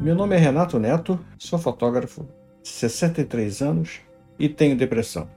Meu 0.00 0.14
nome 0.14 0.36
é 0.36 0.38
Renato 0.38 0.78
Neto, 0.78 1.18
sou 1.36 1.58
fotógrafo, 1.58 2.24
63 2.62 3.60
anos 3.60 4.00
e 4.38 4.48
tenho 4.48 4.76
depressão. 4.76 5.28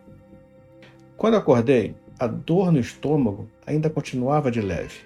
Quando 1.17 1.35
acordei, 1.35 1.95
a 2.19 2.27
dor 2.27 2.71
no 2.71 2.79
estômago 2.79 3.49
ainda 3.65 3.89
continuava 3.89 4.51
de 4.51 4.61
leve. 4.61 4.99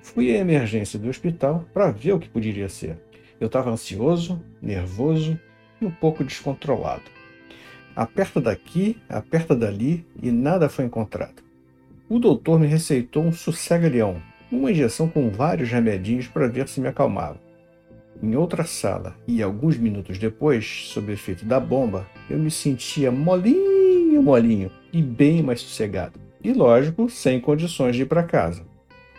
Fui 0.00 0.30
à 0.30 0.38
emergência 0.38 0.96
do 0.96 1.08
hospital 1.08 1.64
para 1.74 1.90
ver 1.90 2.12
o 2.12 2.20
que 2.20 2.28
poderia 2.28 2.68
ser. 2.68 2.96
Eu 3.40 3.48
estava 3.48 3.68
ansioso, 3.68 4.40
nervoso 4.62 5.36
e 5.80 5.84
um 5.84 5.90
pouco 5.90 6.22
descontrolado. 6.22 7.10
Aperta 7.96 8.40
daqui, 8.40 9.02
aperta 9.08 9.56
dali 9.56 10.06
e 10.22 10.30
nada 10.30 10.68
foi 10.68 10.84
encontrado. 10.84 11.42
O 12.08 12.20
doutor 12.20 12.60
me 12.60 12.68
receitou 12.68 13.24
um 13.24 13.32
sossega-leão, 13.32 14.22
uma 14.52 14.70
injeção 14.70 15.08
com 15.08 15.30
vários 15.30 15.68
remedinhos 15.68 16.28
para 16.28 16.46
ver 16.46 16.68
se 16.68 16.80
me 16.80 16.86
acalmava. 16.86 17.42
Em 18.22 18.36
outra 18.36 18.64
sala, 18.64 19.16
e 19.26 19.42
alguns 19.42 19.76
minutos 19.76 20.18
depois, 20.18 20.86
sob 20.86 21.10
o 21.10 21.14
efeito 21.14 21.44
da 21.44 21.60
bomba, 21.60 22.06
eu 22.30 22.38
me 22.38 22.50
sentia 22.50 23.10
molinho, 23.10 24.22
molinho 24.22 24.70
e 24.92 25.02
bem 25.02 25.42
mais 25.42 25.60
sossegado. 25.60 26.18
E 26.42 26.52
lógico, 26.52 27.08
sem 27.10 27.40
condições 27.40 27.96
de 27.96 28.02
ir 28.02 28.06
para 28.06 28.22
casa. 28.22 28.64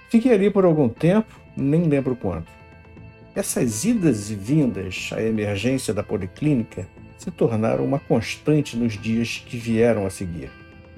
Fiquei 0.09 0.31
ali 0.31 0.49
por 0.49 0.65
algum 0.65 0.87
tempo, 0.87 1.39
nem 1.57 1.83
lembro 1.83 2.15
quanto. 2.15 2.51
Essas 3.35 3.83
idas 3.83 4.31
e 4.31 4.35
vindas 4.35 5.09
à 5.11 5.21
emergência 5.21 5.93
da 5.93 6.01
policlínica 6.01 6.87
se 7.17 7.29
tornaram 7.31 7.83
uma 7.83 7.99
constante 7.99 8.77
nos 8.77 8.93
dias 8.93 9.43
que 9.45 9.57
vieram 9.57 10.05
a 10.05 10.09
seguir. 10.09 10.49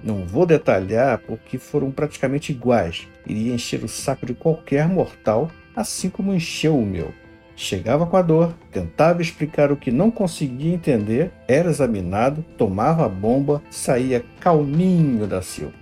Não 0.03 0.25
vou 0.25 0.45
detalhar 0.45 1.17
porque 1.19 1.57
foram 1.57 1.89
praticamente 1.89 2.51
iguais, 2.51 3.07
iria 3.25 3.53
encher 3.53 3.83
o 3.83 3.87
saco 3.87 4.25
de 4.25 4.33
qualquer 4.35 4.87
mortal, 4.87 5.49
assim 5.75 6.09
como 6.09 6.33
encheu 6.33 6.77
o 6.77 6.85
meu. 6.85 7.11
Chegava 7.59 8.05
com 8.05 8.15
a 8.15 8.21
dor, 8.21 8.53
tentava 8.71 9.19
explicar 9.19 9.71
o 9.71 9.75
que 9.75 9.89
não 9.89 10.11
conseguia 10.11 10.75
entender, 10.75 11.31
era 11.47 11.71
examinado, 11.71 12.45
tomava 12.55 13.03
a 13.03 13.09
bomba, 13.09 13.63
saía 13.71 14.23
calminho 14.39 15.25
da 15.25 15.41
Silva. 15.41 15.73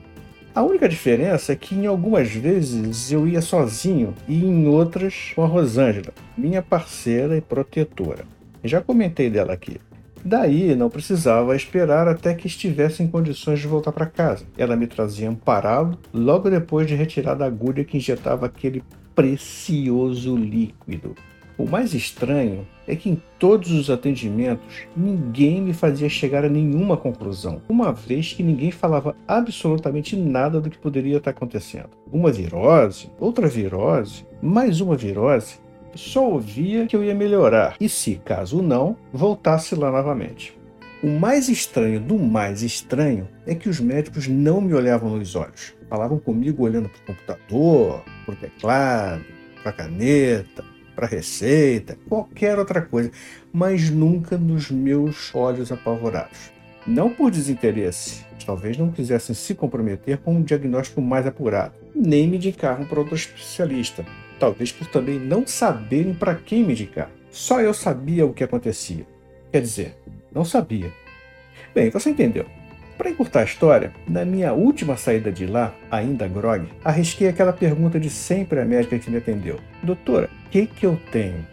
A 0.55 0.63
única 0.63 0.87
diferença 0.87 1.51
é 1.51 1.55
que 1.57 1.75
em 1.75 1.85
algumas 1.85 2.31
vezes 2.31 3.11
eu 3.11 3.27
ia 3.27 3.41
sozinho 3.41 4.13
e 4.25 4.45
em 4.45 4.69
outras 4.69 5.33
com 5.35 5.43
a 5.43 5.47
Rosângela, 5.47 6.13
minha 6.37 6.61
parceira 6.61 7.35
e 7.35 7.41
protetora. 7.41 8.23
Já 8.63 8.79
comentei 8.79 9.29
dela 9.29 9.51
aqui. 9.51 9.81
Daí 10.23 10.73
não 10.77 10.89
precisava 10.89 11.57
esperar 11.57 12.07
até 12.07 12.33
que 12.33 12.47
estivesse 12.47 13.03
em 13.03 13.07
condições 13.07 13.59
de 13.59 13.67
voltar 13.67 13.91
para 13.91 14.05
casa. 14.05 14.45
Ela 14.57 14.77
me 14.77 14.87
trazia 14.87 15.29
amparado 15.29 15.99
logo 16.13 16.49
depois 16.49 16.87
de 16.87 16.95
retirar 16.95 17.35
da 17.35 17.45
agulha 17.45 17.83
que 17.83 17.97
injetava 17.97 18.45
aquele 18.45 18.81
precioso 19.13 20.37
líquido. 20.37 21.15
O 21.57 21.65
mais 21.65 21.93
estranho 21.93 22.67
é 22.85 22.95
que 22.97 23.09
em 23.09 23.21
todos 23.39 23.71
os 23.71 23.89
atendimentos 23.89 24.87
ninguém 24.95 25.61
me 25.61 25.73
fazia 25.73 26.09
chegar 26.09 26.43
a 26.43 26.49
nenhuma 26.49 26.97
conclusão, 26.97 27.61
uma 27.69 27.93
vez 27.93 28.33
que 28.33 28.43
ninguém 28.43 28.71
falava 28.71 29.15
absolutamente 29.25 30.17
nada 30.17 30.59
do 30.59 30.69
que 30.69 30.77
poderia 30.77 31.17
estar 31.17 31.31
acontecendo. 31.31 31.91
Uma 32.11 32.29
virose, 32.29 33.09
outra 33.19 33.47
virose, 33.47 34.25
mais 34.41 34.81
uma 34.81 34.97
virose. 34.97 35.59
Só 35.95 36.29
ouvia 36.29 36.87
que 36.87 36.95
eu 36.95 37.01
ia 37.01 37.15
melhorar 37.15 37.77
e, 37.79 37.87
se 37.87 38.15
caso 38.15 38.61
não, 38.61 38.97
voltasse 39.13 39.75
lá 39.75 39.89
novamente. 39.89 40.57
O 41.01 41.07
mais 41.07 41.47
estranho 41.47 42.01
do 42.01 42.17
mais 42.17 42.63
estranho 42.63 43.29
é 43.47 43.55
que 43.55 43.69
os 43.69 43.79
médicos 43.79 44.27
não 44.27 44.59
me 44.59 44.73
olhavam 44.73 45.17
nos 45.17 45.35
olhos. 45.35 45.73
Falavam 45.89 46.19
comigo 46.19 46.63
olhando 46.63 46.89
para 46.89 47.01
o 47.01 47.05
computador, 47.05 48.03
para 48.25 48.33
o 48.33 48.37
teclado, 48.37 49.23
para 49.61 49.69
a 49.69 49.73
caneta, 49.73 50.65
para 50.95 51.07
receita, 51.07 51.97
qualquer 52.07 52.57
outra 52.57 52.81
coisa, 52.81 53.11
mas 53.51 53.89
nunca 53.89 54.37
nos 54.37 54.71
meus 54.71 55.33
olhos 55.35 55.71
apavorados. 55.71 56.51
Não 56.87 57.09
por 57.09 57.31
desinteresse, 57.31 58.23
talvez 58.45 58.77
não 58.77 58.91
quisessem 58.91 59.35
se 59.35 59.53
comprometer 59.55 60.17
com 60.19 60.35
um 60.35 60.43
diagnóstico 60.43 61.01
mais 61.01 61.27
apurado, 61.27 61.73
nem 61.93 62.27
me 62.27 62.37
indicavam 62.37 62.85
para 62.85 62.99
outro 62.99 63.15
especialista, 63.15 64.05
talvez 64.39 64.71
por 64.71 64.87
também 64.87 65.19
não 65.19 65.45
saberem 65.45 66.13
para 66.13 66.35
quem 66.35 66.63
me 66.63 66.73
indicar. 66.73 67.09
Só 67.31 67.59
eu 67.59 67.73
sabia 67.73 68.25
o 68.25 68.33
que 68.33 68.43
acontecia. 68.43 69.05
Quer 69.51 69.61
dizer, 69.61 69.97
não 70.33 70.45
sabia. 70.45 70.91
Bem, 71.73 71.89
você 71.89 72.09
entendeu. 72.09 72.45
Para 72.97 73.09
encurtar 73.09 73.41
a 73.41 73.43
história, 73.43 73.91
na 74.07 74.23
minha 74.23 74.53
última 74.53 74.95
saída 74.95 75.29
de 75.29 75.45
lá, 75.45 75.73
ainda 75.91 76.27
grog, 76.27 76.65
arrisquei 76.83 77.27
aquela 77.27 77.51
pergunta 77.51 77.99
de 77.99 78.09
sempre 78.09 78.59
à 78.59 78.65
médica 78.65 78.97
que 78.97 79.11
me 79.11 79.17
atendeu: 79.17 79.59
Doutora, 79.83 80.29
o 80.45 80.49
que, 80.49 80.65
que 80.65 80.85
eu 80.85 80.97
tenho? 81.11 81.45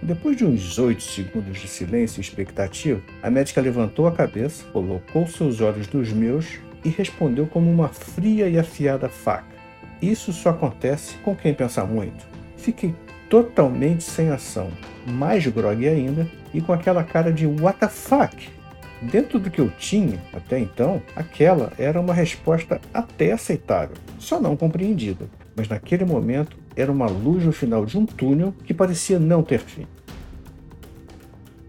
Depois 0.00 0.36
de 0.36 0.44
uns 0.44 0.78
oito 0.78 1.02
segundos 1.02 1.58
de 1.58 1.68
silêncio 1.68 2.20
e 2.20 2.22
expectativa, 2.22 3.00
a 3.22 3.30
médica 3.30 3.60
levantou 3.60 4.06
a 4.06 4.12
cabeça, 4.12 4.64
colocou 4.72 5.26
seus 5.26 5.60
olhos 5.60 5.88
nos 5.88 6.12
meus 6.12 6.58
e 6.84 6.88
respondeu 6.88 7.46
como 7.46 7.70
uma 7.70 7.88
fria 7.88 8.48
e 8.48 8.58
afiada 8.58 9.08
faca. 9.08 9.56
Isso 10.00 10.32
só 10.32 10.50
acontece 10.50 11.16
com 11.18 11.34
quem 11.34 11.52
pensa 11.52 11.84
muito. 11.84 12.26
Fiquei 12.56 12.94
totalmente 13.28 14.02
sem 14.02 14.30
ação, 14.30 14.70
mais 15.06 15.46
grogue 15.46 15.88
ainda 15.88 16.26
e 16.54 16.60
com 16.60 16.72
aquela 16.72 17.02
cara 17.02 17.32
de 17.32 17.46
what 17.46 17.78
the 17.78 17.88
fuck 17.88 18.56
Dentro 19.02 19.38
do 19.38 19.50
que 19.50 19.60
eu 19.60 19.70
tinha 19.70 20.22
até 20.32 20.58
então, 20.58 21.02
aquela 21.14 21.72
era 21.78 22.00
uma 22.00 22.14
resposta 22.14 22.80
até 22.94 23.32
aceitável, 23.32 23.96
só 24.18 24.40
não 24.40 24.56
compreendida. 24.56 25.28
Mas 25.54 25.68
naquele 25.68 26.04
momento 26.04 26.56
era 26.74 26.90
uma 26.90 27.06
luz 27.06 27.44
no 27.44 27.52
final 27.52 27.84
de 27.84 27.98
um 27.98 28.06
túnel 28.06 28.54
que 28.64 28.74
parecia 28.74 29.18
não 29.18 29.42
ter 29.42 29.60
fim. 29.60 29.86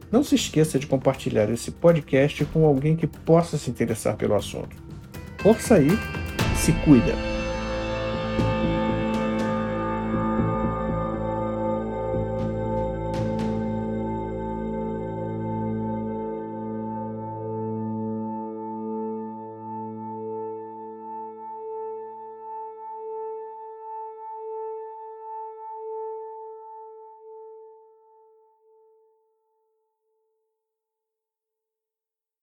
Não 0.10 0.24
se 0.24 0.36
esqueça 0.36 0.80
de 0.80 0.88
compartilhar 0.88 1.50
esse 1.50 1.70
podcast 1.70 2.46
com 2.46 2.66
alguém 2.66 2.96
que 2.96 3.08
possa 3.08 3.58
se 3.58 3.70
interessar 3.70 4.16
pelo 4.16 4.36
assunto. 4.36 4.76
Força 5.38 5.76
aí, 5.76 5.90
se 6.56 6.72
cuida! 6.86 7.27